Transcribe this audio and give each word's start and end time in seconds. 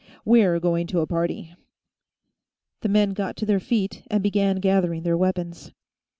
"We're 0.25 0.59
going 0.59 0.87
to 0.87 1.01
a 1.01 1.05
party." 1.05 1.53
The 2.81 2.89
men 2.89 3.11
got 3.13 3.37
to 3.37 3.45
their 3.45 3.59
feet 3.59 4.01
and 4.07 4.23
began 4.23 4.55
gathering 4.55 5.03
their 5.03 5.15
weapons. 5.15 5.73